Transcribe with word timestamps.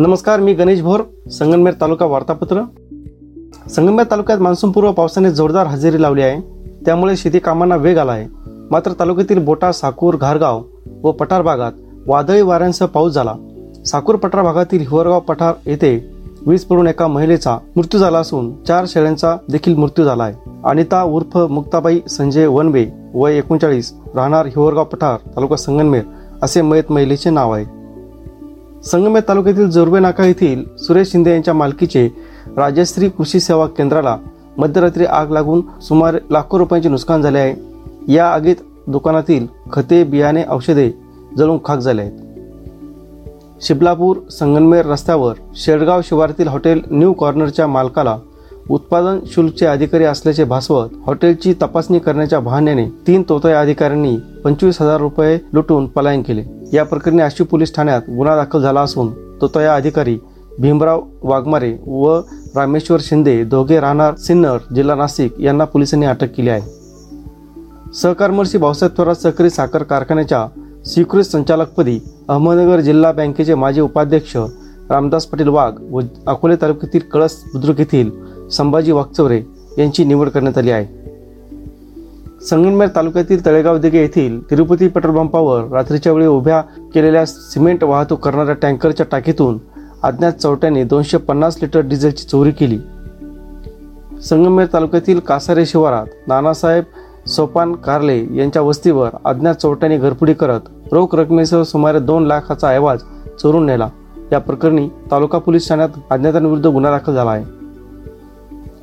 नमस्कार 0.00 0.40
मी 0.40 0.54
गणेश 0.54 0.82
भोर 0.82 1.00
संगमनेर 1.30 1.74
तालुका 1.80 2.06
वार्तापत्र. 2.06 2.62
संगमनेर 3.70 4.10
तालुक्यात 4.10 4.38
मान्सूनपूर्व 4.38 4.92
पावसाने 4.92 5.30
जोरदार 5.30 5.66
हजेरी 5.66 6.02
लावली 6.02 6.22
आहे. 6.22 6.40
त्यामुळे 6.86 7.16
शेती 7.16 7.38
कामांना 7.38 7.76
वेग 7.76 7.98
आला 7.98 8.12
आहे. 8.12 8.26
मात्र 8.70 8.92
तालुक्यातील 8.92 9.44
बोटा 9.44 9.72
साकूर 9.72 10.16
घारगाव 10.16 10.62
व 11.02 11.12
पठार 11.12 11.42
भागात 11.42 11.72
वादळी 12.06 12.42
वाऱ्यांसह 12.42 12.86
पाऊस 12.86 13.12
झाला. 13.12 13.34
साकूर 13.86 14.16
पठार 14.16 14.42
भागातील 14.42 14.80
हिवरगाव 14.80 15.20
पठार 15.20 15.54
येथे 15.66 16.10
वीज 16.46 16.64
पडून 16.64 16.86
एका 16.86 17.06
महिलेचा 17.06 17.58
मृत्यू 17.76 18.00
झाला 18.00 18.18
असून 18.18 18.64
चार 18.64 18.84
शेळ्यांचा 18.88 19.36
देखील 19.48 19.74
मृत्यू 19.74 20.04
झाला 20.04 20.24
आहे. 20.24 20.34
अनिता 20.64 21.02
उर्फ 21.02 21.36
मुक्ताबाई 21.36 22.00
संजय 22.10 22.46
वनवे 22.46 22.86
वय 23.14 23.38
एकोणचाळीस 23.38 23.94
राहणार 24.14 24.46
हिवरगाव 24.46 24.84
पठार 24.84 25.16
तालुका 25.36 25.56
संगनमेर 25.56 26.02
असे 26.42 26.62
मयत 26.62 26.92
महिलेचे 26.92 27.30
नाव 27.30 27.54
आहे. 27.54 27.79
संगमेर 28.84 29.22
तालुक्यातील 29.28 29.70
जोरबे 29.70 29.98
नाका 29.98 30.24
येथील 30.24 30.64
सुरेश 30.76 31.10
शिंदे 31.12 31.30
यांच्या 31.30 31.54
मालकीचे 31.54 32.08
राजश्री 32.56 33.08
कृषी 33.08 33.40
सेवा 33.40 33.66
केंद्राला 33.66 34.16
मध्यरात्री 34.58 35.04
आग 35.04 35.30
लागून 35.30 35.60
सुमारे 35.82 36.18
लाखो 36.30 36.58
रुपयांचे 36.58 36.88
नुकसान 36.88 37.22
झाले 37.22 37.38
आहे. 37.38 37.54
या 38.12 38.28
आगीत 38.28 38.56
दुकानातील 38.86 39.46
खते 39.72 40.04
बियाणे 40.04 40.42
औषधे 40.48 40.90
जळून 41.38 41.58
खाक 41.64 41.78
झाले 41.78 42.02
आहेत. 42.02 42.12
शिबलापूर 43.62 44.16
संगनमेर 44.30 44.86
रस्त्यावर 44.86 45.34
शेडगाव 45.54 46.00
शिवारातील 46.04 46.48
हॉटेल 46.48 46.80
न्यू 46.90 47.12
कॉर्नरच्या 47.12 47.66
मालकाला 47.66 48.18
उत्पादन 48.70 49.18
शुल्कचे 49.26 49.66
अधिकारी 49.66 50.04
असल्याचे 50.04 50.44
भासवत 50.44 50.88
हॉटेलची 51.06 51.52
तपासणी 51.52 51.98
करण्याच्या 51.98 52.40
बहाण्याने 52.40 52.88
तीन 53.06 53.22
तोतया 53.28 53.60
अधिकाऱ्यांनी 53.60 54.16
पंचवीस 54.44 54.82
हजार 54.82 55.00
रुपये 55.00 55.38
लुटून 55.52 55.86
पलायन 55.86 56.22
केले. 56.22 56.59
या 56.72 56.84
प्रकरणी 56.84 57.22
आशिव 57.22 57.46
पोलीस 57.46 57.74
ठाण्यात 57.74 58.02
गुन्हा 58.08 58.36
दाखल 58.36 58.62
झाला 58.62 58.80
असून 58.80 59.12
तो 59.40 59.48
तया 59.54 59.74
अधिकारी 59.74 60.18
भीमराव 60.58 61.02
वाघमारे 61.22 61.76
व 61.86 62.20
रामेश्वर 62.56 63.00
शिंदे 63.00 63.44
दोघे 63.44 63.80
राहणार 63.80 64.14
सिन्नर 64.14 64.58
जिल्हा 64.74 64.96
नाशिक 64.96 65.40
यांना 65.40 65.64
पोलिसांनी 65.64 66.06
अटक 66.06 66.34
केली 66.36 66.48
आहे. 66.48 66.60
सहकारमर्षी 67.94 68.58
भाऊसाहेब 68.58 68.96
थोरात 68.98 69.14
सहकारी 69.14 69.50
साखर 69.50 69.82
कारखान्याच्या 69.82 70.46
स्वीकृत 70.86 71.24
संचालकपदी 71.24 71.98
अहमदनगर 72.28 72.80
जिल्हा 72.80 73.12
बँकेचे 73.12 73.54
माजी 73.54 73.80
उपाध्यक्ष 73.80 74.36
रामदास 74.90 75.26
पाटील 75.26 75.48
वाघ 75.48 75.72
व 75.90 76.00
अकोले 76.26 76.56
तालुक्यातील 76.56 77.00
कळस 77.12 77.42
बुद्रुक 77.52 77.78
येथील 77.78 78.10
संभाजी 78.48 78.92
वाघचौरे 78.92 79.42
यांची 79.78 80.04
निवड 80.04 80.28
करण्यात 80.28 80.58
आली 80.58 80.70
आहे. 80.70 80.99
संगमनेर 82.48 82.88
तालुक्यातील 82.96 83.44
तळेगाव 83.46 83.78
दिगे 83.78 83.98
येथील 83.98 84.50
तिरुपती 84.50 84.88
पेट्रोल 84.88 85.16
पंपावर 85.16 85.64
रात्रीच्या 85.72 86.12
वेळी 86.12 86.26
उभ्या 86.26 86.60
केलेल्या 86.94 87.26
सिमेंट 87.26 87.84
वाहतूक 87.84 88.20
करणाऱ्या 88.20 88.54
टँकरच्या 88.54 89.06
टाकीतून 89.10 89.58
अज्ञात 90.02 90.32
चौट्याने 90.32 90.84
दोनशे 90.84 91.16
पन्नास 91.16 91.58
लिटर 91.62 91.80
डिझेलची 91.80 92.24
चोरी 92.24 92.50
केली. 92.50 92.78
संगमनेर 94.22 94.66
तालुक्यातील 94.72 95.18
कासारे 95.18 95.66
शिवारात 95.66 96.06
नानासाहेब 96.28 96.84
सोपान 97.28 97.72
कारले 97.72 98.18
यांच्या 98.36 98.62
वस्तीवर 98.62 99.08
अज्ञात 99.24 99.54
चोरट्याने 99.54 99.98
घरफुडी 99.98 100.34
करत 100.34 100.60
रोख 100.92 101.14
रकमेसह 101.14 101.62
सुमारे 101.62 101.98
दोन 101.98 102.26
लाखाचा 102.26 102.68
ऐवाज 102.68 103.00
चोरून 103.42 103.66
नेला. 103.66 103.88
या 104.32 104.38
प्रकरणी 104.38 104.88
तालुका 105.10 105.38
पोलीस 105.38 105.68
ठाण्यात 105.68 105.88
अज्ञातांविरुद्ध 106.10 106.66
गुन्हा 106.66 106.90
दाखल 106.90 107.14
झाला 107.14 107.30
आहे. 107.30 107.59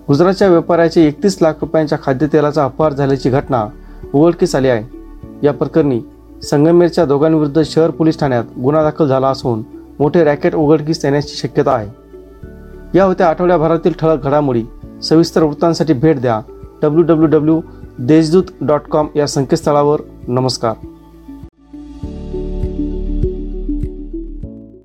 गुजरातच्या 0.08 0.48
व्यापाऱ्याचे 0.48 1.08
एकतीस 1.08 1.38
लाख 1.42 1.54
रुपयांच्या 1.62 1.98
खाद्यतेलाचा 2.04 2.64
अपहार 2.64 2.94
झाल्याची 2.94 3.30
घटना 3.30 3.66
उघडकीस 4.14 4.56
आली 4.56 4.68
आहे. 4.68 4.98
या 5.44 5.54
प्रकरणी 5.54 6.02
संगमेरच्या 6.44 7.06
दोघांविरुद्ध 7.06 7.62
शहर 7.66 7.90
पोलीस 7.90 8.20
ठाण्यात 8.20 8.44
गुन्हा 8.64 8.84
दाखल 8.84 9.08
झाला 9.08 9.28
असून 9.28 9.64
मोठे 10.00 10.24
रॅकेट 10.24 10.56
उघडकीस 10.56 11.06
येण्याची 11.06 11.36
शक्यता 11.36 11.72
आहे. 11.72 11.90
या 12.96 13.04
होत्या 13.04 13.30
आठवड्याभरातील 13.30 13.94
ठळक 14.00 14.24
घडामोडी. 14.24 14.64
सविस्तर 15.04 15.44
वृत्तांसाठी 15.44 15.94
भेट 15.94 16.22
द्या. 16.22 16.42
W 16.82 17.04
W 17.04 17.28
W 17.28 17.62
Deshdoot 18.00 18.44
dot 18.62 18.82
com 18.82 19.08
या 19.16 19.28
संकेतस्थळावर. 19.28 20.00
नमस्कार. 20.28 20.74